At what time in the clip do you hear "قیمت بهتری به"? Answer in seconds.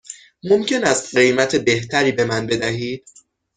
1.17-2.25